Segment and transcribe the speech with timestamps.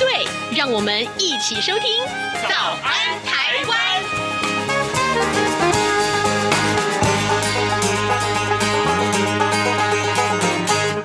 [0.00, 0.24] 对，
[0.56, 1.82] 让我们一起收听
[2.48, 3.78] 《早安台湾》。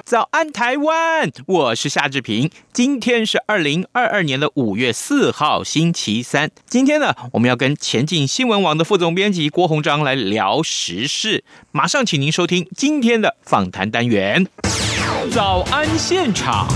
[0.05, 2.49] 早安台湾，我是夏志平。
[2.71, 6.49] 今天是二零二二年的五月四号，星期三。
[6.65, 11.43] 今天呢，我们要跟前进新闻网的副总编辑郭鸿章来聊时事。
[11.73, 14.47] 马上请您收听今天的访谈单元。
[15.33, 16.69] 早安现场。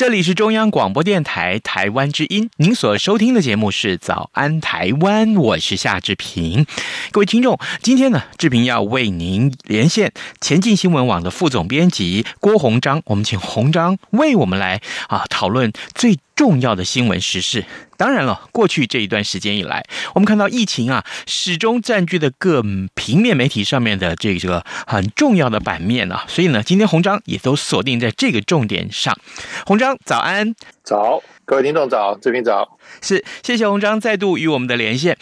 [0.00, 6.64] 这里是中央广播电台台湾之音，您所收听的节目是《早安台湾》，我是夏志平。
[7.10, 17.66] 各位听众，今天呢，志平要为您连线前进新闻网的副总编辑郭鸿章，我们请鸿章为我们来啊讨论最重要的新闻时事。
[18.00, 19.84] 当然了，过去这一段时间以来，
[20.14, 22.62] 我们看到疫情啊，始终占据的各
[22.94, 26.24] 平面媒体上面的这个很重要的版面啊。
[26.26, 29.14] 所以呢，今天红章也都锁定在这个重点上。
[29.66, 30.54] 红章，早安。
[30.82, 32.78] 早，各位听众早，志平早。
[33.02, 35.18] 是，谢谢洪章再度与我们的连线。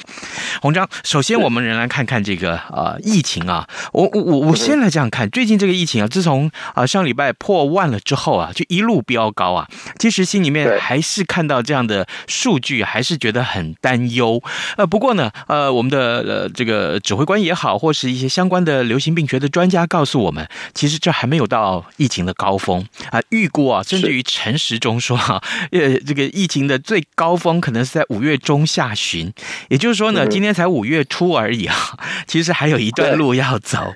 [0.61, 9.67] 洪章，首先我们仍然看看这个呃疫情啊，我我我我先来这样看，最近这个疫情啊，自从啊上礼拜破万了之后啊，就一路飙高啊，
[9.99, 14.43] 其实心里面还是看到这样的数据，还是觉得很担忧。
[14.77, 27.61] 呃，不过呢，呃，我们的呃这个指挥官也好，或是一些相关的流行病学的专家告诉我们，其实这还没有到疫情的高峰啊，预估啊，甚至于陈时中说哈，呃，这个疫情的最高峰。
[27.61, 29.33] 可能是在五月中下旬，
[29.69, 31.75] 也就是说呢，今天才五月初而已啊，
[32.27, 33.93] 其实还有一段路要走。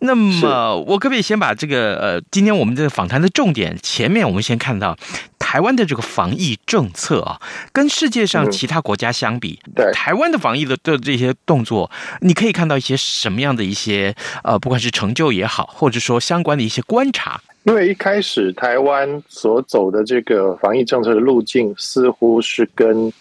[0.00, 4.96] 那么，我可不可以先把这个呃，今天我们这个访谈的重点，前面我们先看到
[5.38, 7.40] 台湾的这个防疫政策啊，
[7.72, 11.90] 跟世界上其他国家相比，对台湾的防疫的的这些动作，
[12.20, 14.14] 你可以看到一些什么样的一些
[14.44, 17.40] 呃，不管是成就也好，或者说相关的一些观察。
[17.68, 23.12] 因为一开始台湾所走的这个防疫政策的路径，似乎是跟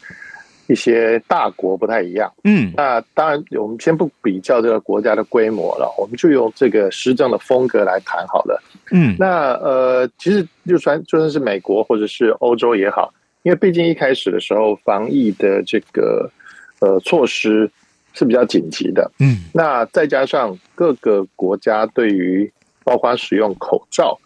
[0.68, 2.32] 一些大国不太一样。
[2.46, 8.64] 嗯，那当然，我们先不比较这个国家的规模了，我们就用这个施政的风格来谈好了。
[8.92, 13.14] 嗯，那呃，其实就算就算是美国或者是欧洲也好，
[13.44, 16.32] 因为毕竟一开始的时候，防疫的这个
[16.80, 17.70] 呃措施
[18.14, 19.12] 是比较紧急的。
[19.20, 22.50] 嗯，那再加上各个国家对于
[22.86, 24.18] 包括使用口罩。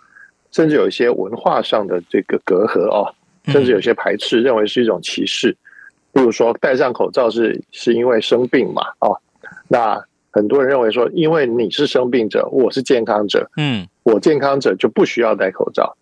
[0.52, 3.14] 甚至有一些文化上的这个隔阂哦，
[3.46, 5.56] 甚至有些排斥，认为是一种歧视。
[6.14, 8.84] 比如说，戴上口罩是是因为生病嘛？
[9.00, 9.18] 哦，
[9.70, 9.98] 那
[10.30, 15.96] 很多人认为说，因为你是生病者，我是健康者，嗯，我健康者就不需要戴口罩。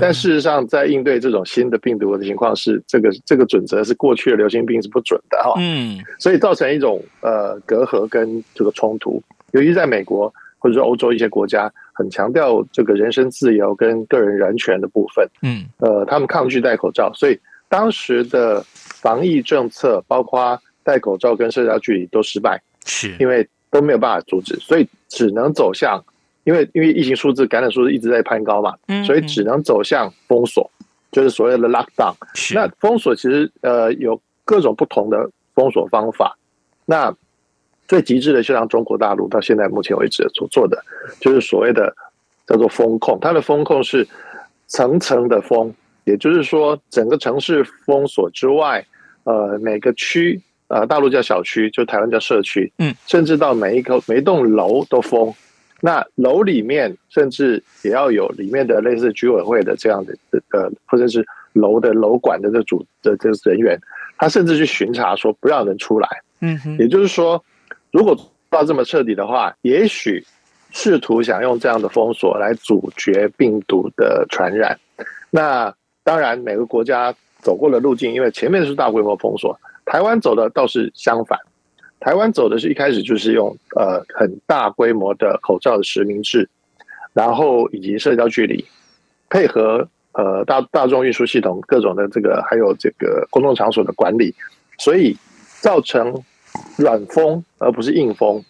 [0.00, 5.54] 但事实上，在应对这种新的病毒的情况是，这个这个准则是过去的流行病是不准的哈。
[5.58, 11.70] 嗯，所以造成一种呃隔阂跟这个冲突，尤其在美国或者说欧洲一些国家。
[11.94, 26.02] 很强调这个人身自由跟个人人权的部分，嗯，呃，他们抗拒戴口罩，所以当时的防疫政策，包括戴口罩跟社交距离都失败，是因为都没有办法阻止，所以只能走向，
[26.44, 30.68] 因为因为疫情数字、感染数字一直在攀高嘛，嗯，所以只能走向封锁，
[31.12, 32.14] 就是所谓的 lockdown。
[32.54, 36.38] 那封锁其实呃有各种不同的封锁方法，
[36.86, 37.14] 那。
[37.92, 40.82] 最极致的，就像中国大陆到现在目前为止所做的，
[41.20, 41.94] 就是所谓的
[42.46, 43.18] 叫做风控。
[43.20, 44.08] 它的风控是
[44.66, 45.70] 层层的封，
[46.04, 48.82] 也就是说，整个城市封锁之外，
[49.24, 55.30] 呃，每个区，呃，大陆叫小区，就台湾叫社区，嗯，甚至到每一个每一栋楼都封。
[55.82, 60.16] 那楼里面甚至也要有里面的类似居委会的这样的
[60.52, 61.22] 呃，或者是
[61.52, 63.78] 楼的楼管的这组的这个人员，
[64.16, 66.08] 他甚至去巡查说不让人出来。
[66.40, 67.44] 嗯哼，也就是说。
[67.92, 70.24] 如果做到这么彻底的话，也许
[70.72, 74.78] 试图想用这样的封锁来阻绝病毒的传染。
[75.30, 75.72] 那
[76.02, 81.38] 当然，每个国家走过的路径，因为前面是大规模封锁，台湾走的倒是相反。
[82.00, 86.48] 台湾走的是一开始就是用呃很大规模的口罩的实名制，
[87.12, 88.64] 然后以及社交距离，
[89.28, 94.34] 配合呃大大众运输系统各种的这个还有这个公众场所的管理，
[94.78, 95.14] 所以
[95.60, 96.22] 造成。
[96.76, 98.42] 软封而不是硬封。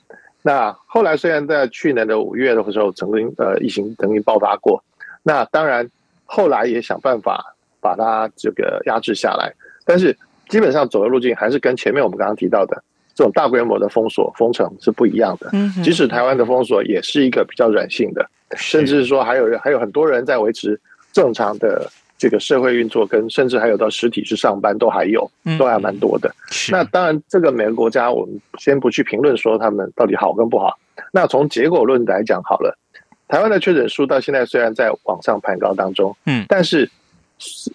[0.43, 4.83] 那后来虽然在去年的五月的时候曾经呃疫情曾经爆发过，
[5.23, 5.89] 那当然
[6.25, 9.53] 后来也想办法把它这个压制下来。
[9.85, 10.17] 但是
[10.49, 12.83] 基本上走的路径还是跟前面我们刚刚提到的
[13.15, 15.51] 这种大规模的封锁封城是不一样的。
[15.85, 20.81] 即使台湾的封锁也是一个比较软性的，甚至是说还有还有很多人在维持
[21.13, 21.89] 正常的
[22.23, 25.29] 这个社会运作，跟甚至还有到实体去上班都还有，
[25.59, 26.33] 都还蛮多的。
[26.71, 30.79] 那当然，这个每个国家我们先不去评论说他们到底好跟不好。
[31.13, 32.79] 那从结果论来讲好了，
[33.27, 36.89] 台湾的确诊数到现在虽然在往上攀高当中，嗯，但是。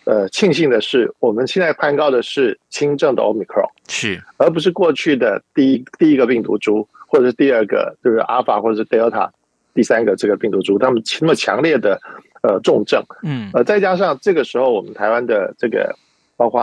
[0.06, 9.30] 呃，庆幸的是，我们现在攀高的是轻症的 Omicron，是，而不是过去的第一第一个病毒株，或者是第二个就是阿尔法或者是 Delta，
[9.74, 12.00] 第三个这个病毒株，他们那么强烈的
[12.42, 15.96] 呃重症，嗯，呃，再加上这个时候我们台湾的这个，
[16.36, 16.62] 包括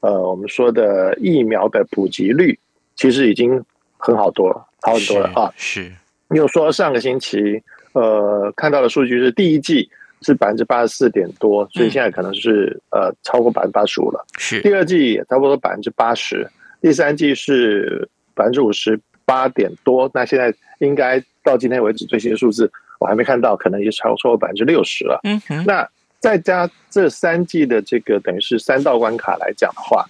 [0.00, 2.58] 呃我们说的疫苗的普及率，
[2.96, 3.62] 其实已经
[3.96, 5.90] 很好多了，好很多了啊，是。
[6.28, 7.62] 你有说上个星期
[7.92, 9.88] 呃看到的数据是第一季。
[10.22, 14.22] 是百分之八十四点多，所以现在可能是、嗯、呃超过百分之八十五了。
[14.36, 16.46] 是第二季也差不多百分之八十，
[16.82, 20.10] 第三季是百分之五十八点多。
[20.12, 22.70] 那现在应该到今天为止最新的数字
[23.00, 25.18] 我还没看到，可能也超超过百分之六十了。
[25.24, 25.88] 嗯哼，那
[26.20, 30.04] 再加这三季的这个等于是三道关卡来讲的话，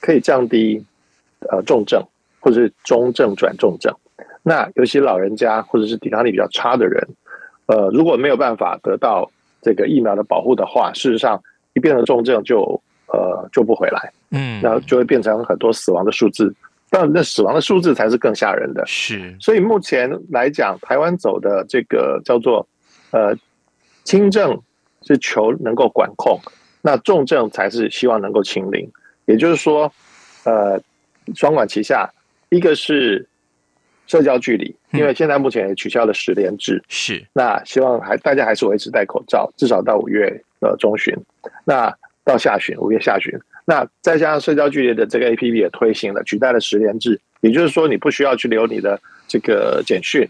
[0.00, 0.84] 可以降低
[1.50, 2.02] 呃重症
[2.40, 3.94] 或者是中症转重症。
[4.42, 7.08] 那尤其老人家或者是抵抗力比较差的人，
[7.66, 9.30] 呃如果没有办法得到
[9.62, 11.40] 这个疫苗的保护的话，事实上
[11.74, 16.52] 一变成重症就呃救不回来，嗯，然后就会变成很多死亡的数字，
[16.92, 18.84] 但那死亡的数字才是更吓人的。
[18.86, 22.68] 是，所以目前来讲，台湾走的这个叫做
[23.10, 23.34] 呃
[24.04, 24.60] 轻症
[25.00, 26.38] 是求能够管控，
[26.82, 28.86] 那重症才是希望能够清零。
[29.24, 29.90] 也就是说，
[30.44, 30.78] 呃，
[31.34, 32.12] 双管齐下，
[32.50, 33.26] 一个是。
[34.08, 40.28] 社交距离，因为现在目前也取消了十连制，是那希望还大家还是维持戴口罩，至少到五月
[40.60, 41.16] 呃中旬，
[41.64, 41.90] 那
[42.22, 43.32] 到下旬五月下旬，
[43.64, 50.28] 那再加上社交距离的这个 APP 也推行了，取代了十连制，也就是说你不需要去留你的这个简讯，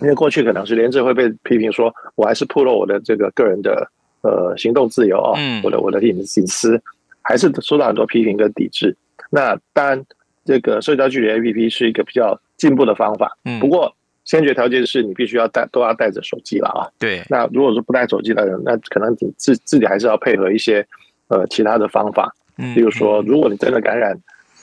[0.00, 3.90] 因为过去可能是连制会被批评说我还是暴露我的这个个人的
[4.22, 6.80] 呃行动自由啊，我的我的隐隐私
[7.22, 8.96] 还是受到很多批评跟抵制。
[9.30, 10.04] 那当然
[10.44, 12.40] 这个社交距离 APP 是一个比较。
[12.60, 13.90] 进步的方法，嗯，不过
[14.22, 16.84] 先决条件是你必须要带，都要带着手机了啊。
[16.98, 20.86] 对，那如果说不带手机的人，那可能你自自己还是要配合一些
[21.28, 24.16] 呃其他的方法，嗯，比如说，如果你真的感染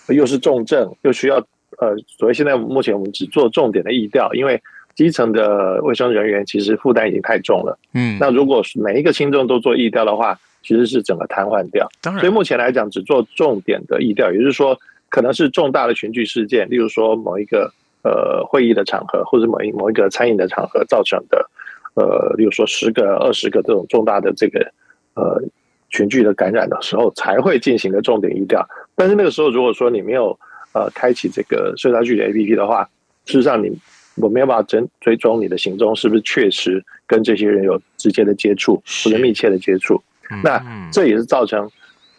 [0.09, 1.37] 又是重症，又需要
[1.79, 4.61] 呃，所谓现在目前我们只做重点的疫调，因为
[4.95, 11.87] 基层的卫生人员其实负担已经太重了，嗯，那如果每一个轻症都做疫调的话，其实是整个瘫痪掉。
[12.01, 14.77] 当然，所以目前来讲只做重点的疫调，也就是说
[15.09, 17.71] 可能是重大的群聚事件，例如说某一个。
[18.03, 21.49] 呃，会议的场合或者某一某一个餐饮的场合造成的，
[21.95, 24.71] 呃，例如说十个、二十个这种重大的这个
[25.15, 25.41] 呃
[25.89, 28.67] 群聚的感染的时候，才会进行的重点医调。
[28.95, 30.37] 但是那个时候，如果说你没有
[30.73, 32.83] 呃开启这个社交距离 APP 的话，
[33.25, 33.71] 事实上你
[34.15, 40.01] 我没有办法追追踪你的行踪是不是确实跟这些人有直接的接触或者密切的接触，
[40.43, 41.69] 那这也是造成。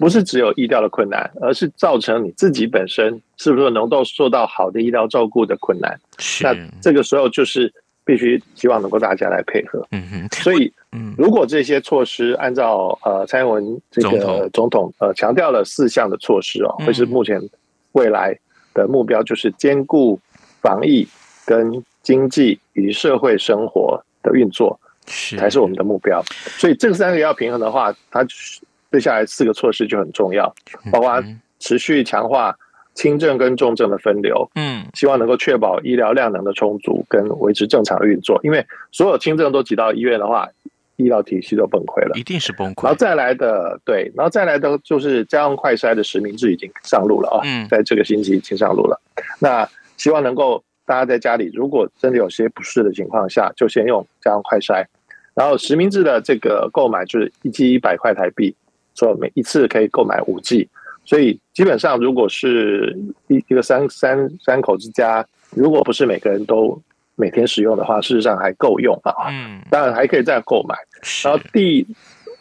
[0.00, 5.98] 不是只有医调的困难，而是造成你自己本身是不是能够受到好的医疗照顾的困难。
[6.18, 6.44] 是。
[6.44, 7.74] 那这个时候就是
[8.04, 9.84] 必须希望能够大家来配合。
[9.90, 10.28] 嗯哼。
[10.40, 10.72] 所以，
[11.16, 17.40] 如果这些措施按照呃蔡英文这个总统呃强调了四项的措施哦，会是目前
[17.92, 18.38] 未来
[18.74, 20.18] 的目标，就是兼顾
[20.60, 21.06] 防疫
[21.46, 24.78] 跟经济以及社会生活的运作，
[25.36, 26.22] 才是我们的目标。
[26.58, 28.26] 所以这三个要平衡的话，它。
[28.90, 30.50] 接下来四个措施就很重要，
[30.90, 31.22] 包括
[31.58, 32.56] 持续强化
[32.94, 38.40] 轻症跟重症的分流，嗯，希望能够确保医疗量能的充足跟维持正常的运作。
[38.42, 40.48] 因为所有轻症都挤到医院的话，
[40.98, 42.84] 医疗体系都崩溃了，一定是崩溃。
[42.84, 49.00] 然后再来的，对，然后再来的就是家用快筛的实名制已经上路了啊，嗯，在这个星期已经上路了。
[49.40, 54.84] 那希望能够大家在家里，如果真的有些不适的情况下，就先用家用快筛。
[55.34, 58.54] 然后实名制的这个购买就是一剂一百块台币。
[58.94, 60.68] 说每一次可以购买五 G，
[61.04, 66.82] 所以基本上如果是一一个三三三口之家，如果不是每个人都
[67.18, 69.12] 每天使用的话，事实上还够用啊。
[69.28, 70.74] 嗯，当然还可以再购买。
[71.24, 71.86] 然后第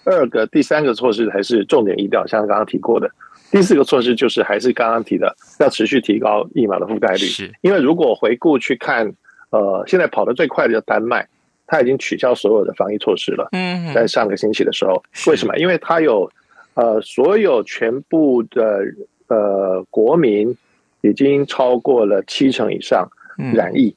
[0.06, 3.10] 二个、第三个措施还是重点疫调，像刚刚提过的。
[3.52, 7.26] 第四个措施就是还是刚刚提的，要持续提高疫苗的覆盖率。
[7.26, 9.12] 是，因为如果回顾去看，
[9.50, 11.28] 呃，现在跑得最快的叫丹麦，
[11.66, 13.50] 它已经取消所有的防疫措施了。
[13.52, 15.58] 嗯，在上个星期的时候，为什么？
[15.58, 16.32] 因为它有。
[16.80, 18.84] 呃，所有全部的
[19.30, 20.56] 呃国民
[21.02, 23.10] 已经超过了七成以上
[23.52, 23.96] 染疫，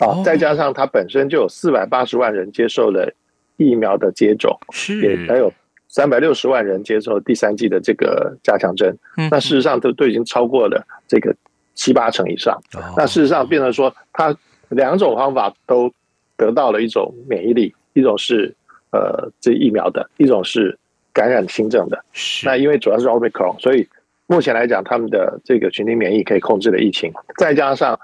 [0.00, 3.12] 哦，再加上它本身就有四百八十万人接受了
[3.56, 5.00] 疫苗的接种，是。
[5.00, 5.52] 也还有
[5.88, 8.96] 三百六十万人接受第三季的这个加强针，
[9.30, 11.32] 那事实上都都已经超过了这个
[11.74, 12.60] 七八成以上。
[12.96, 14.36] 那事实上变成说，它
[14.70, 15.92] 两种方法都
[16.36, 18.52] 得到了一种免疫力，一种是
[18.90, 20.76] 呃这疫苗的，一种是
[21.12, 22.04] 感染轻症的。
[22.44, 23.86] 那因为主要是 Omicron，所以
[24.26, 27.96] 目前来讲，他们的这个群体免疫可以控制的疫情，再加上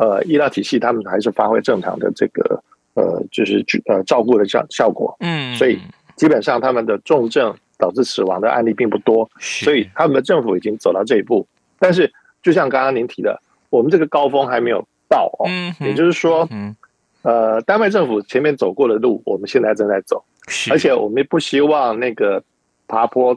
[0.00, 2.62] 呃医疗体系他们还是发挥正常的这个
[2.94, 5.14] 呃就是呃照顾的效效果。
[5.20, 5.78] 嗯，所以。
[6.16, 11.46] 基本上他们的重症导致死亡的案例并不多，所以他们的政府已经走到这一步。
[11.78, 13.40] 但是，就像刚刚您提的，
[13.70, 15.48] 我们这个高峰还没有到哦。
[15.80, 16.76] 也就是说，嗯
[17.22, 20.22] 呃，丹麦政府前面走过的路，我们现在正在走。
[20.70, 22.42] 而且我们也不希望那个
[22.86, 23.34] 爬坡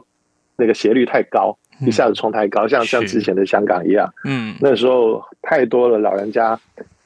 [0.56, 4.12] 那个斜率太高，一下子冲太高，像像之前的香港一样。
[4.24, 6.58] 嗯，那时候太多了，老人家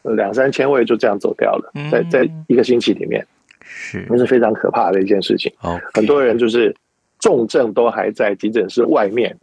[0.03, 3.27] 两三千位就这样走掉了，在在一个星期里面。
[3.61, 5.53] 是，那是非常可怕的一件事情。
[5.61, 5.81] Okay.
[5.95, 6.75] 很多人就是
[7.19, 9.37] 重症都还在急诊室外面，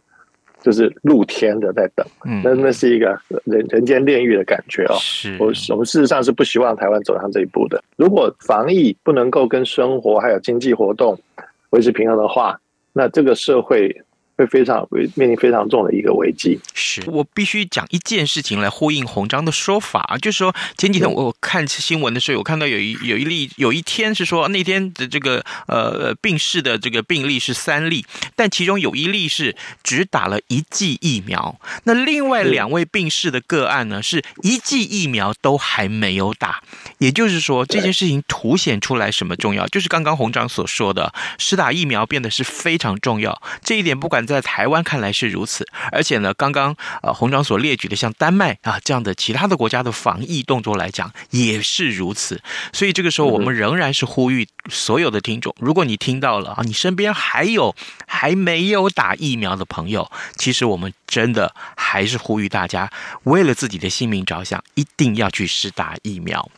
[0.60, 2.06] 就是露天的在等。
[2.24, 4.96] 嗯，那那是一个人人间炼狱的感觉哦。
[4.98, 7.82] 是，我我们事实上是不希望台湾走上这一步的。
[7.96, 11.18] 如果防疫不能够跟生活还有经济活动
[11.70, 12.58] 维持平衡的话，
[12.92, 14.02] 那这个社会。
[14.36, 16.58] 会非常会面临非常重的一个危机。
[16.74, 36.62] 是我必须讲一件事情来呼应洪章的说法，就是说前几天我看新闻的时候，我看到有一有一例，有一天是说那天的这个呃病逝的这个病例是三例，但其中有一例是只打了一剂疫苗，那另外两位病逝的个案呢，是一剂疫苗都还没有打。
[36.98, 39.66] 也就是说，这件事情凸显出来什么重要？
[39.68, 43.40] 就是刚刚洪章所说的，施打疫苗变得是非常重要。
[43.62, 44.25] 这一点不管。
[44.26, 52.42] 在台湾看来是如此，而且呢，刚刚呃洪章所列举的像丹麦啊这样的其他的国家的防疫动作来讲也是如此，
[52.72, 57.74] 所以这个时候我们仍然是呼吁所有的听众，如果你听到了啊，你身边还有
[58.06, 62.90] 还没有打疫苗的朋友，其实我们真的还是呼吁大家
[63.24, 66.48] 为了自己的性命着想，一定要去施打疫苗。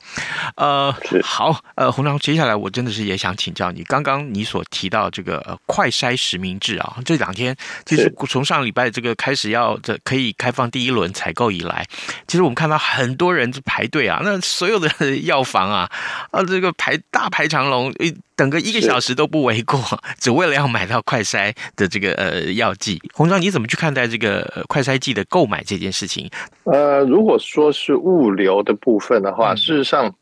[0.56, 7.56] 呃，好，呃洪章，接下来我真的是也想请教你，刚刚你所提到这个、呃、快筛实名制啊，这两天。
[7.84, 11.86] 其实从上礼拜这个开始要这可以开放第一轮采购以来，
[12.26, 15.90] 其实我们看到很多人排队啊，那所有的药房啊，
[16.30, 17.92] 啊这个排大排长龙，
[18.36, 19.78] 等个一个小时都不为过，
[20.18, 23.00] 只为了要买到快筛的这个呃药剂。
[23.14, 26.30] 洪章，你怎么去看待这个快筛剂的购买这件事情？
[26.64, 30.14] 呃，如果说是物流的部分的话，事实上。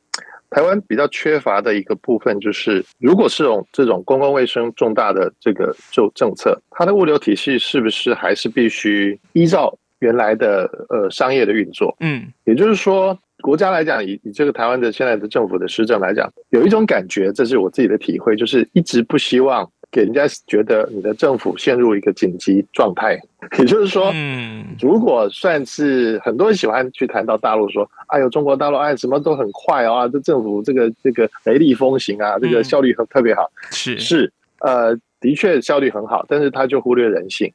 [0.48, 11.94] 台湾比较缺乏的一个部分就是，如果是这种这种公共卫生重大的这个就政策，它的物流体系是不是还是必须依照原来的呃商业的运作？
[11.98, 19.70] 嗯，也就是说，国家来讲，以以这个台湾的现在的政府的施政来讲，有一种感觉，这是我自己的体会，就是一直不希望。
[19.92, 23.16] 给人家觉得你的政府陷入一个紧急状态，
[23.56, 33.96] 也就是说，嗯，如果算是很多人喜欢去谈到大陆说，哎呦，中国大陆哎，什么都很快啊，这政府这个这个雷厉风行啊，这个效率很特别好，是。
[33.98, 37.50] 是，呃，的确效率很好，但是他就忽略人性，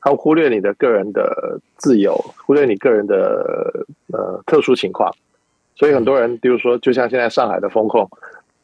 [0.00, 2.12] 他忽略你的个人的自由，
[2.44, 5.10] 忽略你个人的呃特殊情况，
[5.78, 8.06] 所以很多人比如说，就像现在上海的风控。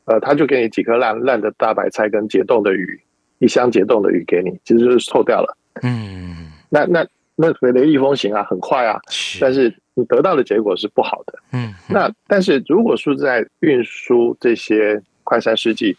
[0.07, 3.01] 呃，他就给你几颗烂烂的大白菜跟解冻的鱼，
[3.39, 5.57] 一箱解冻的鱼给你，其实就是臭掉了。
[5.83, 7.07] 嗯，那那
[7.37, 9.01] 那雷厉风行啊，很快啊，
[9.41, 11.39] 但是你得到的结果是不好的。
[11.55, 15.97] 嗯，那但是如果是在运输这些快餐试剂，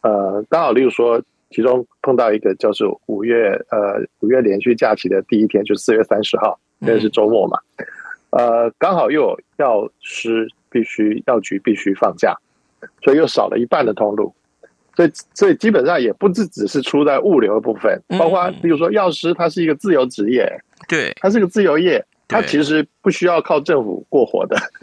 [0.00, 7.86] 呃，刚好例如说，其中碰到一个叫做五月呃五月连续假期的第一天，就四月三十号，那是周末嘛，嗯、
[8.32, 12.36] 呃，刚好又有药师必须药局必须放假。
[13.00, 14.34] 所以又少了一半的通路，
[14.96, 20.50] 所以所以基本上也不只只是出在物流的部分，包括比如说药师，他是一个自由职业，
[20.88, 24.56] 对，他是个自由业，他其实不需要靠政府过活的。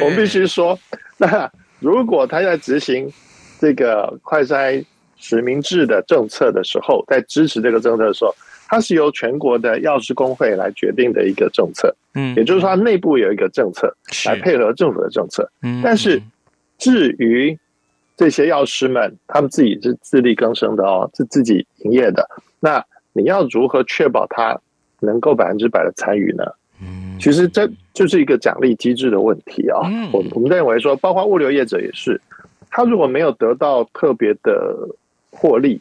[0.00, 0.78] 我们必须说，
[1.16, 3.12] 那如果他在执行
[3.58, 4.84] 这个快筛
[5.16, 8.32] 实名制的政策的时候，在支持这个政策的时候，
[8.68, 13.92] 它是由全国的药师工会来决定的一个政策，嗯，也就是说，它内部有一个政策
[14.26, 16.22] 来配合政府的政策，嗯，但是。
[16.80, 17.58] 至于
[18.16, 22.24] 这些药师们，他们自己是自力更生的哦，是自己营业的。
[22.60, 22.80] 那
[23.12, 24.56] 你要如何确保他
[25.00, 26.44] 能够百分之百的参与呢？
[26.80, 29.80] 嗯，其实这就是一个奖励机制的问题啊。
[30.12, 32.20] 我我们认为说，包括物流业者也是，
[32.70, 34.76] 他如果没有得到特别的
[35.32, 35.80] 获利，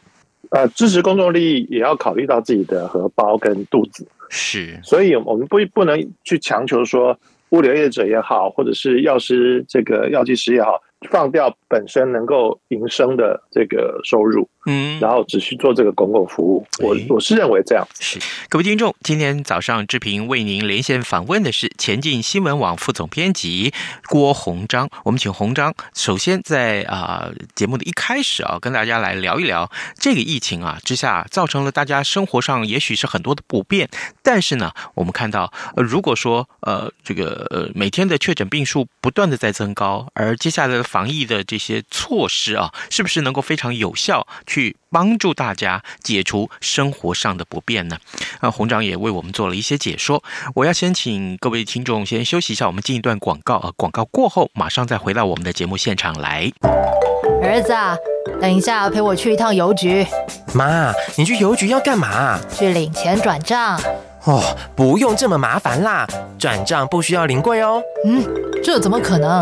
[0.51, 4.07] 呃，支持公众利益也要考虑到自己的荷包跟肚子。
[4.29, 7.17] 是，所以我们不不能去强求说，
[7.49, 10.81] 物流业者也好，或者是药师这个药剂师也好。
[11.11, 16.65] 放掉本身能够营生的这个收入，嗯，然后只需做这个公共服务。
[16.79, 17.87] 我我是认为这样。
[17.99, 18.19] 是
[18.49, 23.73] 各位听众，今天早上志平为您连线访问的是前进新闻网副总编辑
[24.09, 24.89] 郭鸿章。
[25.05, 33.89] 我们请鸿章首先在啊、呃、节目的一开始啊，跟大家来聊一聊这个疫情啊之下造成了大家生活上也许是很多的不便，
[34.21, 44.56] 但是呢，我们看到呃如果说呃这个呃每天的确诊病数不断的在增高，而接下来的防疫的这些措施啊，是不是能够非常有效去
[44.89, 47.97] 帮助大家解除生活上的不便呢？
[48.39, 50.23] 啊，红长也为我们做了一些解说。
[50.55, 56.51] 我要先请各位听众先休息一下，我们进一段广告啊，广告过后马上再回到我们的节目现场来。
[57.41, 57.95] 儿子啊，
[58.41, 60.05] 等一下陪我去一趟邮局。
[60.53, 62.39] 妈，你去邮局要干嘛？
[62.51, 63.79] 去领钱转账。
[64.23, 64.43] 哦，
[64.75, 66.05] 不用这么麻烦啦，
[66.37, 67.81] 转账不需要临柜哦。
[68.05, 68.25] 嗯，
[68.61, 69.41] 这怎么可能？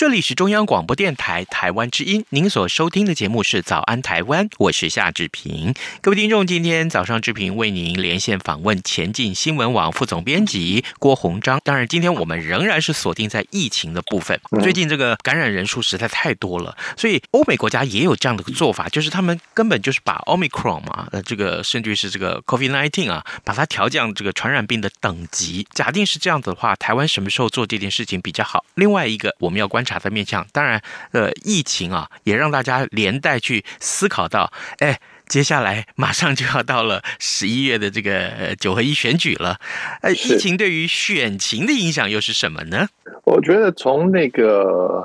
[0.00, 5.74] 这里是中央广播电台台湾之音，您所收听的节目是《早安台湾》，我是夏志平。
[6.00, 11.60] 各位听众，今天早上志平为您连线访问前进新闻网副总编辑郭鸿章。
[11.62, 14.40] 当然，今天我们仍然是锁定在疫情的部分。
[14.62, 25.68] 最近这个感染人数实在太多了，所以欧美国家也有这样的做法，就是他们根本就是把 Omicron 嘛，呃，这个甚至是这个 COVID-19 啊，把它调降这个传染病的等级。
[25.74, 28.64] 假定是这样子的话，台湾什么时候做这件事情比较好？
[28.76, 29.89] 另外一个，我们要观察。
[29.98, 30.80] 的面向，当然，
[31.12, 39.58] 呃，疫情啊，也让大家连带去思考到，哎，接下来马上就要到了十一月的这个九合一选举了，
[40.02, 42.88] 呃，疫情对于选情的影响又是什么呢？
[43.24, 45.04] 我觉得从那个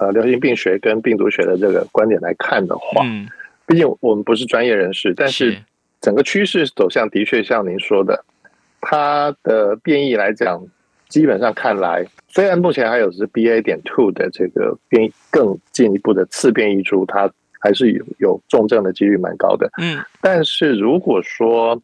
[0.00, 3.28] 呃流行病学跟病毒学的这个观点来看的话，嗯，
[3.66, 5.56] 毕竟我们不是专业人士，但是
[6.00, 8.24] 整个趋势走向的确像您说的，
[8.80, 10.66] 它的变异来讲。
[11.08, 19.70] 基本上看来，虽然目前还有是 BA 点 two 的这个变更进一步的次变异株，它还是有有重症的几率蛮高的。
[19.80, 21.80] 嗯，但是如果说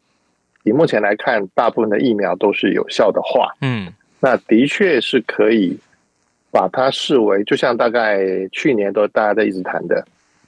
[0.64, 5.78] 以目前来看，大部分的疫苗都是有效的话，嗯，那的确是可以
[6.50, 10.04] 把它视为，就像大概去年都大家在一直谈的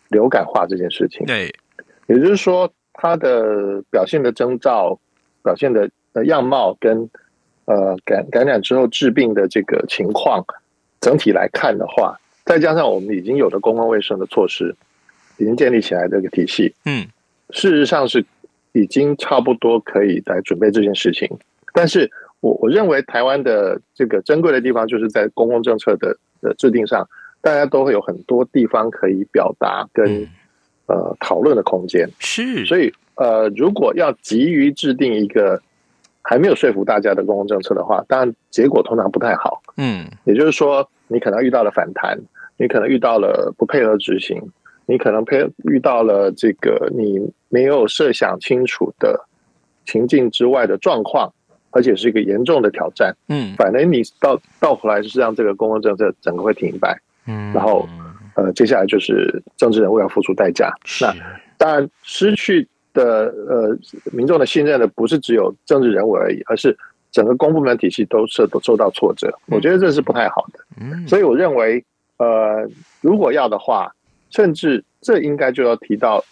[0.08, 1.24] 流感化这件事情。
[1.26, 1.54] 对，
[2.08, 4.98] 也就是说，它的表现的征兆、
[5.44, 7.08] 表现的呃样貌跟。
[7.66, 10.44] 呃，感感染之后治病的这个情况，
[11.00, 14.77] 整体来看的话，再加上我们已经有的公共卫生的措施，
[15.38, 17.07] 已经建立起来这个体系，嗯，
[17.50, 18.22] 事实上是
[18.72, 21.27] 已经差不多可以来准备这件事情。
[21.72, 27.09] 但是我我认为台湾的这个珍贵的地方，就是在公共政策的的制定上，
[27.40, 30.29] 大家都会有很多地方可以表达跟、嗯、
[30.88, 32.07] 呃讨论的空间。
[32.18, 35.62] 是，所以呃，如果要急于制定一个。
[36.26, 39.62] 还没有说服大家的公共政策的话，当然结果通常不太好。
[39.76, 42.18] 嗯，也就是说，你可能遇到了反弹，
[42.56, 44.40] 你可能遇到了不配合执行，
[44.87, 49.28] 你可能配遇到了这个你没有设想清楚的
[49.84, 51.30] 情境之外的状况，
[51.70, 53.14] 而且是一个严重的挑战。
[53.28, 56.98] 嗯，反正你到到头来是让这个公共政策整个会停摆。
[57.26, 57.87] 嗯，然后
[58.34, 60.72] 呃，接下来就是政治人物要付出代价。
[61.02, 61.14] 那
[61.58, 62.66] 当然失去。
[62.94, 63.76] 的呃，
[64.12, 66.74] 民众的信任的不是只有政治人物而已，而是
[67.11, 69.37] 整个公部门体系都受都受到挫折。
[69.46, 70.61] 我觉得这是不太好的。
[70.80, 71.85] 嗯，所以我认为，
[72.16, 72.66] 呃，
[73.00, 73.92] 如果要的话，
[74.30, 76.24] 甚至这应该就要提到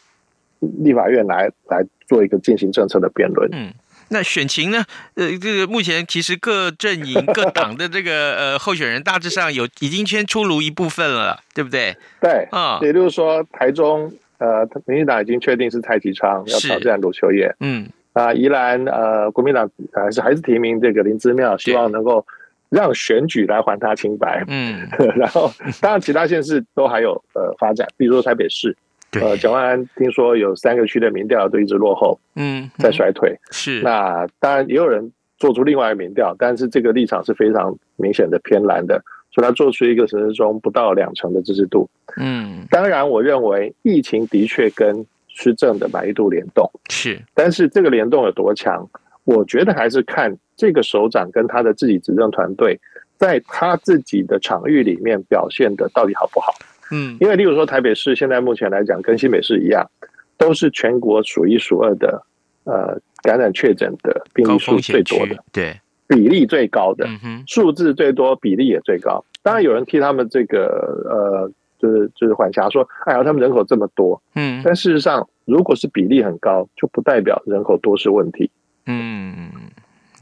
[0.60, 3.50] 立法院来来做一个进行政策的辩论。
[3.52, 3.74] 嗯，
[4.08, 4.84] 那选情呢？
[5.14, 11.96] 呃，这个目前其实各阵营各党的这个呃候选人大致上有已经先出炉一部分了，对不对？
[12.20, 14.12] 对啊，也就是说台中。
[14.42, 17.54] 呃，民进党已经确定是蔡其昌要挑战卢秀燕。
[17.60, 22.26] 嗯，啊，宜兰呃，国民党还是还是提名这个林之妙，希望能够
[22.68, 24.42] 让选举来还他清白。
[24.48, 25.48] 嗯， 然后
[25.80, 28.76] 当然其他县市都还有呃发展，比如说台北市，
[29.12, 33.38] 呃，蒋万安听说有三个区的民调都一直落后，嗯，在衰退。
[33.52, 39.00] 是，那当然也有人做出另外一个民调，但是这个立场是非常明显的偏蓝的。
[39.32, 41.88] 所以他做出一个城市中不到两成的支持度。
[42.16, 48.86] 嗯，当然，我认为疫情的确跟施政的满意度联动是，但是这个联动有多强，
[49.24, 52.78] 我觉得还是看这个首长跟他的自己执政团队
[53.16, 56.52] 在他自己的场域里面表现的到底好不好。
[56.90, 59.88] 嗯，因为例如说台北市现在目前来讲跟新北市一样，
[60.36, 62.22] 都是全国数一数二的
[62.64, 65.74] 呃感染确诊的病例数最多的，对。
[66.14, 67.08] 比例最高的，
[67.46, 69.24] 数、嗯、字最多，比例也最高。
[69.42, 70.66] 当然有人替他们这个
[71.08, 78.50] 呃，就是就是缓颊说，哎呀，他们人口这么多，嗯，但事实上，如果是比例很高，就不代表人口多是问题。
[78.86, 79.50] 嗯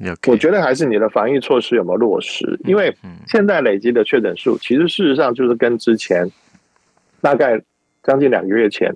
[0.01, 2.59] ，okay、我觉得还是你的防疫措施有没有落实？
[2.65, 2.95] 因为
[3.27, 6.31] 现在累积的确诊数，其实事实上就是跟之前
[7.21, 7.61] 大概
[8.03, 8.95] 将近两个月前，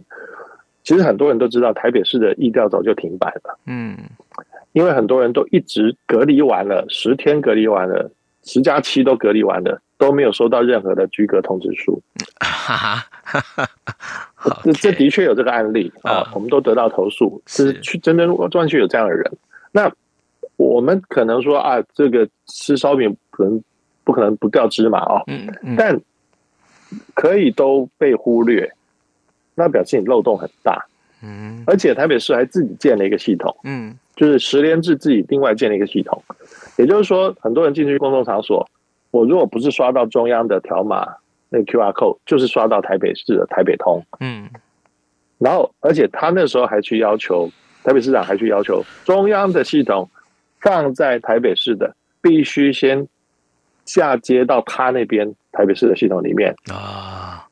[0.83, 3.59] 其实很多人都知道台北市的疫调早就停摆了。
[3.66, 3.96] 嗯。
[4.74, 8.10] 因为很多人都一直隔离完了，十天隔离完了，
[8.42, 12.02] 十加七都隔离完了，都没有收到任何的居隔通知书。
[12.42, 13.68] 哈哈，
[14.64, 19.30] 这这的确有这个案例啊，我们都得到投诉，是去真真断续有这样的人。
[19.70, 19.90] 那
[20.56, 23.62] 我们可能说啊，这个吃烧饼可能
[24.02, 25.22] 不可能不掉芝麻啊，
[25.78, 26.00] 但
[27.14, 28.68] 可以都被忽略，
[29.54, 30.84] 那表示你漏洞很大。
[31.22, 33.96] 嗯，而且台北市还自己建了一个系统，嗯。
[34.16, 36.22] 就是十连制自己另外建了一个系统，
[36.79, 38.68] 也就是说，很多人进去公众场所，
[39.11, 41.16] 我如果不是刷到中央的条码
[41.48, 44.05] 那个 QR code，就是刷到台北市的台北通。
[44.20, 44.48] 嗯，
[45.38, 47.50] 然后而且他那时候还去要求
[47.83, 50.09] 台北市长还去要求中央的系统
[50.61, 53.07] 放在台北市的必须先
[53.85, 57.46] 下接到他那边台北市的系统里面啊，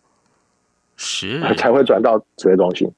[0.96, 2.90] 是 才会转到指挥中心。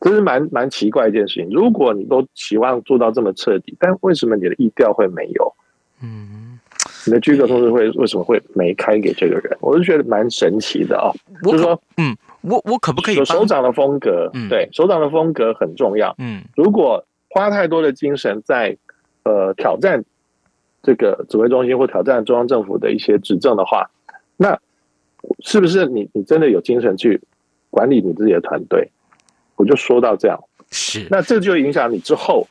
[0.00, 1.48] 这是蛮蛮奇怪一件事情。
[1.50, 5.54] 如果你都期望做到这么彻底，但为什么你的意调会没有？
[6.02, 6.58] 嗯，
[7.06, 9.56] 你的居格通知会为什么会没开给这个人？
[9.60, 11.14] 我是觉得蛮神奇的哦。
[11.42, 14.30] 就是说，嗯，我我可不可以有首长的风格？
[14.34, 16.14] 嗯，对，首长的风格很重要。
[16.18, 18.76] 嗯，如果花太多的精神在
[19.22, 20.04] 呃挑战
[20.82, 23.88] 这个指挥中心或挑战中央政府的一些执政的话，
[24.36, 24.58] 那
[25.38, 27.20] 是不是你你真的有精神去
[27.70, 28.90] 管理你自己的团队？
[29.56, 30.38] 我就说到这样，
[30.70, 31.06] 是。
[31.10, 32.48] 那这就影响你之后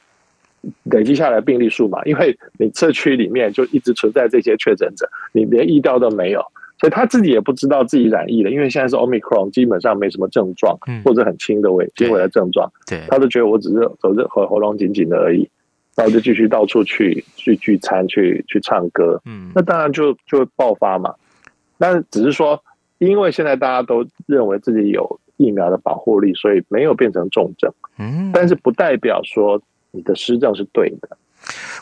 [0.83, 6.39] 累积下来病例数嘛，因为你社区里面就一直存在这些确诊者，你连疫调都没有，
[6.79, 15.49] 所以他自己也不知道自己染疫了，因为现在是 Omicron，基本上没什么症状，或者很轻的微轻微的症状，对，他都觉得我只是走着喉喉咙紧紧的而已，
[15.95, 21.15] 然后就继续到处去去聚餐，去去唱歌，嗯，那当然就就会爆发嘛，
[21.79, 22.63] 那只是说，
[22.99, 25.19] 因为现在大家都认为自己有。
[25.41, 27.73] 疫苗的保护力，所以没有变成重症。
[27.97, 31.17] 嗯，但是不代表说你的施政是对的。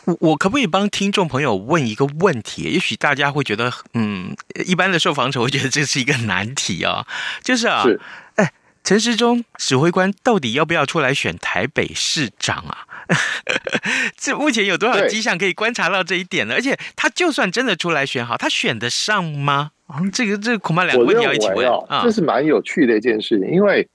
[0.06, 2.62] 我我可不可以帮听众朋友问一个问题？
[2.62, 4.34] 也许大家会觉得，嗯，
[4.66, 7.06] 一般的受访者会觉得这是一个难题啊、哦。
[7.42, 8.00] 就是啊，是，
[8.36, 12.86] 哎，陈时中指挥官到底要不要出来选台北市长啊？
[14.16, 16.54] 这目前有多少迹象可以观察到这一点呢？
[16.54, 19.72] 而且他就算真的出来选好，他选得上吗？
[20.12, 22.02] 这个这个恐怕两个问题要一起问啊！
[22.04, 23.88] 这是蛮有趣的一件事情，因为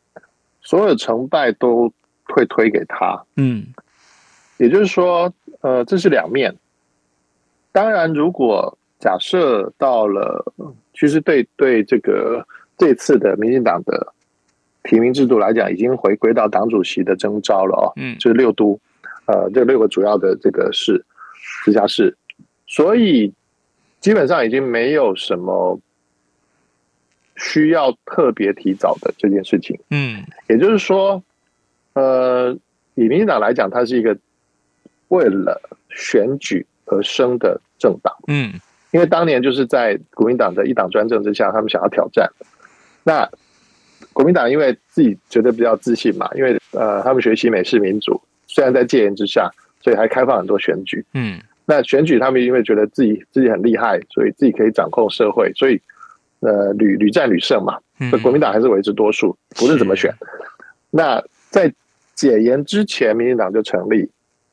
[0.62, 1.90] 所有成败都
[2.26, 3.24] 会推给他。
[3.38, 3.68] 嗯，
[4.58, 6.54] 也就是说，呃，这是两面。
[7.72, 10.54] 当然，如果假设到了，
[10.94, 12.46] 其实对对这个
[12.78, 14.14] 这次的民进党的
[14.84, 17.94] 提名制度来讲，已经回归到党主席的征召了哦。
[17.96, 18.78] 嗯，就是六都，
[19.28, 21.06] 呃，这六个主要的这个市
[21.64, 22.16] 直辖市，
[22.68, 23.34] 所以
[24.00, 25.80] 基本上已经没有什么。
[27.38, 31.22] 需要特别提早的这件事情，嗯，也就是说，
[31.92, 32.58] 呃，
[32.94, 34.18] 以民进党来讲，它是一个
[35.10, 38.54] 为了选举而生的政党，嗯，
[38.92, 42.32] 因为当年就是在国民党的一党专政之下，他们想要挑战。
[43.04, 43.30] 那
[44.14, 48.22] 国民党因为自己觉得比较自信嘛，因为呃，他们学习美式民主，
[48.56, 55.82] 虽然在戒严之下，所以还开放很多选举，嗯，那选举他们因为觉得自己自己很厉害，所以自己可以掌控社会，所以。
[56.42, 60.14] 呃，屡屡战屡胜嘛，所以国民党还是维持多数，不论怎么选。
[60.92, 61.74] 那在
[62.14, 64.08] 解严之前，民进党就成立，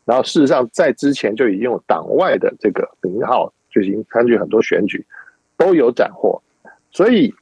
[0.06, 5.04] 然后事实上在之前就已经有党外的这个名号，就已经参与很多选举，
[5.58, 6.40] 都有斩获。
[6.92, 7.34] 所以，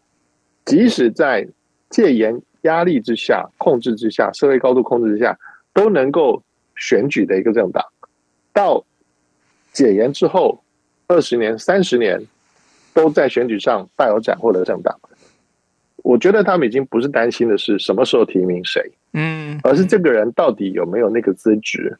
[0.64, 1.46] 即使在
[1.88, 5.38] 戒严压力之下、控制之下、社会高度控制之下，
[5.72, 6.42] 都能够
[6.80, 7.84] 选举的一个政党，
[8.52, 8.84] 到
[9.72, 10.60] 解严之后
[11.06, 12.20] 二十年、三十年。
[12.92, 14.98] 都在选举上大有斩获的政党，
[15.98, 21.96] 我觉得他们已经不是担心的是什么时候提名谁，嗯，而是这个人到底有没有那个资质。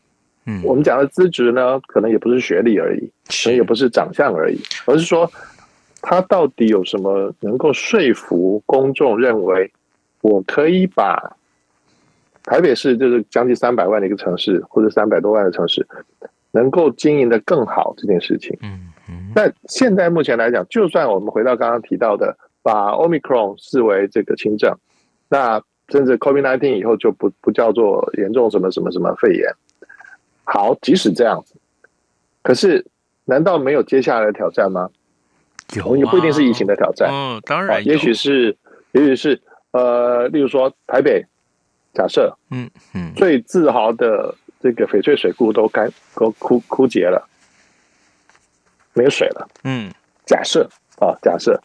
[0.46, 5.30] 嗯，我们讲的资质呢，可能也不是学历而已，可能也不是长相而已，而是说
[6.02, 9.70] 他到底有什么能够说服公众认为
[10.22, 11.36] 我可以把
[12.50, 15.86] 台北市就是将近三百万的一个城市，或者三百多万的城市，
[16.50, 18.58] 能够经营的更好这件事情？
[18.60, 19.30] 嗯嗯。
[19.36, 24.76] 但现在目前来讲，就算我们回到刚刚提到的，把 Omicron 视为这个轻症，
[25.28, 29.48] 那甚至 COVID-19 以后就不不叫做严重什么什么什么肺炎。
[30.42, 31.54] 好，即使这样子，
[32.42, 32.84] 可是
[33.26, 34.90] 难道没有接下来的挑战吗？
[35.76, 37.08] 有、啊，也不一定是疫情的挑战。
[37.12, 38.56] 嗯，当然，也许是，
[38.90, 41.24] 也许是，呃，例如说台北，
[41.92, 47.28] 假设，嗯嗯，最自豪的这个翡翠水库都干都枯枯竭了，
[48.92, 49.48] 没有水了。
[49.64, 49.90] 嗯，
[50.24, 51.60] 假设啊，假设，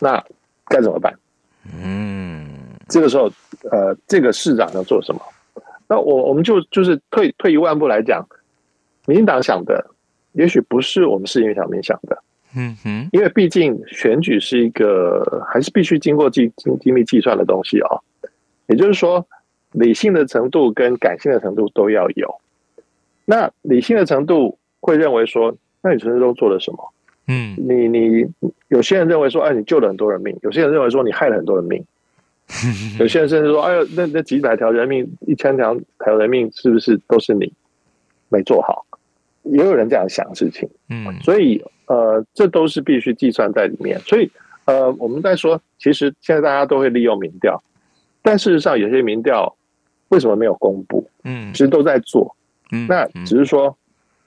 [0.00, 0.22] 那
[0.66, 1.12] 该怎么办？
[1.72, 2.48] 嗯，
[2.88, 3.30] 这个时候，
[3.70, 5.20] 呃，这个市长要做什么？
[5.86, 8.26] 那我我们就就是退退一万步来讲，
[9.06, 9.90] 民进党想的，
[10.32, 12.22] 也许不是我们市民想民想的，
[12.56, 18.00] 嗯哼，因为毕竟选举是一个还是必须经过精精精密计算的东西啊、哦，
[18.68, 19.26] 也就是说，
[19.72, 22.40] 理性的程度跟感性的程度都要有。
[23.24, 26.92] 那理性的程度会认为说，那你陈时中做了什么？
[27.28, 28.26] 嗯，你你
[28.68, 31.84] 有些人认为说，哎，你救了很多人命；有些人认为说，你害了很多人命。
[32.98, 37.50] 有些人甚至说：“哎呦，那那几百条人命，一千条条人命，是不是都是你
[38.28, 38.84] 没做好？”
[39.44, 43.98] 也有人这样想事情，嗯，所以呃，这都是必须计算在里面。
[44.00, 44.30] 所以
[44.66, 47.62] 呃，我们在说，其实现在大家都会利用民调，
[48.22, 49.56] 但事实上有些民调
[50.12, 51.08] 为什么没有公布？
[51.24, 52.36] 嗯，其实都在做，
[52.70, 53.76] 嗯，那只是说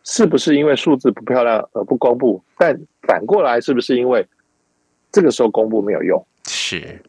[0.03, 2.43] 是不是因为数字不漂亮而不公布？
[2.57, 4.25] 但反过来，是不是因为
[5.11, 6.25] 这个时候公布没有用？
[6.47, 6.99] 是。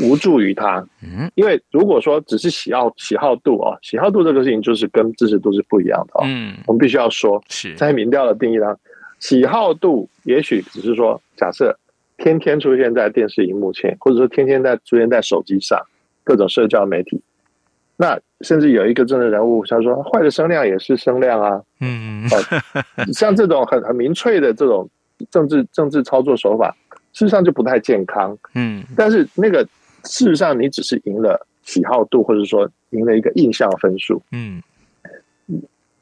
[0.00, 8.78] 无助于他，嗯，因为如果说只是喜好喜好度啊，喜好度这个事情就是跟支持度是不一样的哦，嗯，我们必须要说，是在民调的定义上，
[9.20, 11.74] 喜好度也许只是说，假设
[12.18, 15.80] 天天出现在电视荧幕前，或者说天天在出现在手机上，
[16.24, 17.18] 各种社交媒体，
[17.96, 22.28] 那甚至有一个政治人物，他说坏的声量也是声量啊，嗯，
[23.12, 24.88] 像这种很很明粹的这种
[25.30, 26.76] 政治政治操作手法，
[27.12, 29.66] 事实上就不太健康，嗯，但是那个。
[30.08, 34.22] 事实上，你只是赢了喜好度，或者说赢了一个印象分数。
[34.30, 34.62] 嗯，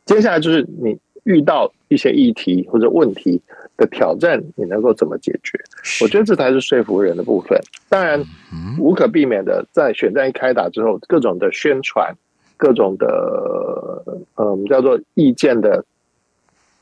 [0.05, 3.41] 接下来就是你遇到一些议题或者问题
[3.77, 5.59] 的挑战，你能够怎么解决？
[6.03, 7.59] 我觉得这才是说服人的部分。
[7.89, 8.23] 当然，
[8.79, 12.15] 无可避免的，在选战一开打之后，各种的宣传，
[12.57, 13.07] 各种的
[14.37, 15.85] 呃，我们叫做意见的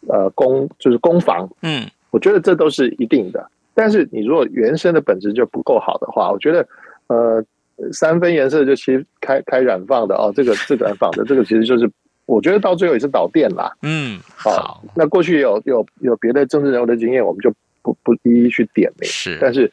[0.08, 1.48] 呃攻，就是攻防。
[1.62, 3.50] 嗯，我觉得这都是一定的。
[3.74, 6.66] 但是你如果原生的本质就不够好的话，我觉得。
[7.08, 7.44] 呃，
[7.92, 11.90] 三分颜色就其实开开染坊的哦，这个这个染坊的这个其实就是，
[12.26, 13.72] 我觉得到最后也是导电啦。
[13.82, 19.08] 嗯，好，那过去有有有别的政治人物的经验，我们就不不一一去点名。
[19.08, 19.70] 是，但是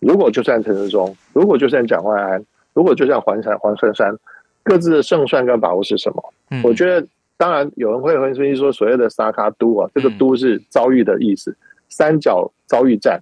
[0.00, 4.14] 如果就算陈世忠，如果就算蒋万安，如果就算黄山黄珊珊，
[4.62, 6.34] 各自的胜算跟把握是什么？
[6.50, 11.56] 嗯，我觉得当然有人会分析说，所谓的沙卡都啊，这个都是遭遇的意思，
[11.88, 13.20] 三角遭遇战，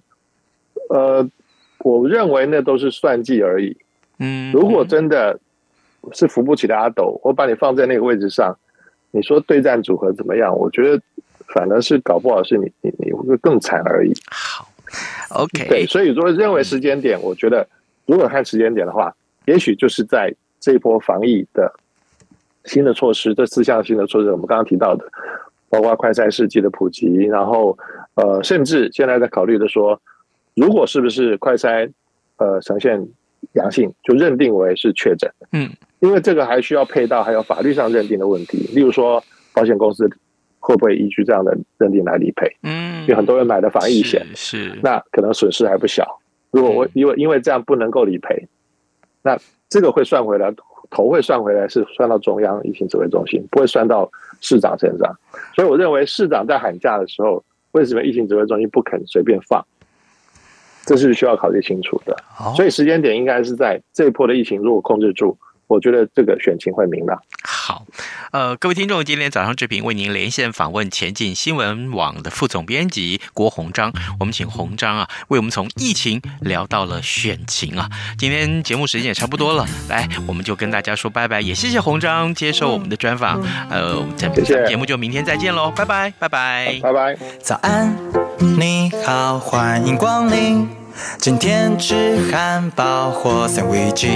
[0.89, 1.27] 呃。
[1.83, 3.75] 我认为那都是算计而已。
[4.19, 5.39] 嗯，如果真的
[6.11, 8.55] 是扶不起的阿斗，我把你放在那个位置上，
[9.11, 10.57] 你说对战组合怎么样？
[10.57, 11.01] 我觉得
[11.53, 14.13] 反而是搞不好是你你你会更惨而已。
[14.29, 14.67] 好
[15.29, 15.67] ，OK。
[15.67, 17.67] 对，所以如果认为时间点，我觉得
[18.05, 19.13] 如果看时间点的话，
[19.45, 21.73] 也许就是在这一波防疫的
[22.65, 25.05] 新的措施，这四项新的措施，我们刚刚提到的，
[25.69, 27.77] 包括快筛试剂的普及，然后
[28.15, 29.99] 呃，甚至现在在考虑的说。
[30.53, 31.89] 如果是不是快筛，
[32.35, 33.01] 呃，呈现
[33.53, 35.31] 阳性，就认定为是确诊。
[35.53, 35.69] 嗯，
[36.01, 40.09] 因为这个还需要配到还有法律上认定的问题，例如说保险公司
[40.59, 42.45] 会不会依据这样的认定来理赔？
[42.63, 46.19] 嗯，有很多人买的防疫险是，是，那可能损失还不小。
[46.51, 48.47] 如果我因为因为这样不能够理赔，
[49.21, 50.53] 那这个会算回来，
[50.89, 54.11] 头会算回来是算到中央疫情指挥中心，不会算到
[54.41, 55.15] 市长身上。
[55.55, 59.63] 所以我认为市长在喊价的时候，为什么疫情指挥中心不肯随便放？
[60.83, 62.17] 这是需要考虑清楚的，
[62.55, 65.37] 所以时间点应该是在这一波的疫情如果控制住，
[65.71, 67.17] 我觉得这个选情会明朗。
[67.43, 67.85] 好，
[68.31, 77.89] 呃，各位听众，今天早上这频为您连线访问前进新闻网的副总编辑郭鸿章，我们请鸿章啊为我们从疫情聊到了选情啊。
[78.17, 83.41] 今天节目时间也差不多了，来，我们就跟大家说拜拜，也谢谢鸿章接受我们的专访。
[83.69, 87.17] 呃，我们这节目就明天再见喽，拜拜，拜拜，拜拜。
[87.39, 87.95] 早安，
[88.59, 90.80] 你好，欢迎光临。
[91.19, 94.07] 今天吃汉堡或三明治，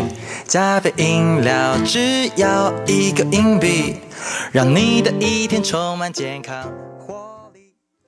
[0.48, 3.98] 加杯饮料，只要一个硬币，
[4.52, 6.72] 让你的一天充满健康。